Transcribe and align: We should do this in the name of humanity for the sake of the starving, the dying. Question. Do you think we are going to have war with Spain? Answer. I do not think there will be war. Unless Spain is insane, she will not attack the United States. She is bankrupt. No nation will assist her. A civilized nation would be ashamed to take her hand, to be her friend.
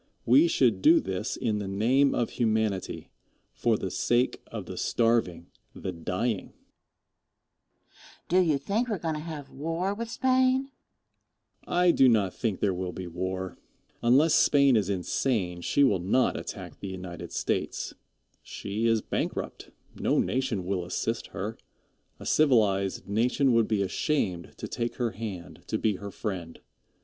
We 0.25 0.47
should 0.47 0.81
do 0.81 0.99
this 0.99 1.37
in 1.37 1.59
the 1.59 1.67
name 1.67 2.15
of 2.15 2.31
humanity 2.31 3.11
for 3.53 3.77
the 3.77 3.91
sake 3.91 4.41
of 4.47 4.65
the 4.65 4.75
starving, 4.75 5.51
the 5.75 5.91
dying. 5.91 6.53
Question. 6.53 8.25
Do 8.27 8.39
you 8.39 8.57
think 8.57 8.87
we 8.87 8.95
are 8.95 8.97
going 8.97 9.13
to 9.13 9.19
have 9.21 9.51
war 9.51 9.93
with 9.93 10.09
Spain? 10.09 10.71
Answer. 10.71 11.67
I 11.67 11.91
do 11.91 12.09
not 12.09 12.33
think 12.33 12.59
there 12.61 12.73
will 12.73 12.93
be 12.93 13.05
war. 13.05 13.59
Unless 14.01 14.33
Spain 14.33 14.75
is 14.75 14.89
insane, 14.89 15.61
she 15.61 15.83
will 15.83 15.99
not 15.99 16.35
attack 16.35 16.79
the 16.79 16.87
United 16.87 17.31
States. 17.31 17.93
She 18.41 18.87
is 18.87 19.03
bankrupt. 19.03 19.69
No 19.93 20.17
nation 20.17 20.65
will 20.65 20.83
assist 20.83 21.27
her. 21.27 21.59
A 22.19 22.25
civilized 22.25 23.07
nation 23.07 23.53
would 23.53 23.67
be 23.67 23.83
ashamed 23.83 24.53
to 24.57 24.67
take 24.67 24.95
her 24.95 25.11
hand, 25.11 25.61
to 25.67 25.77
be 25.77 25.97
her 25.97 26.09
friend. 26.09 26.59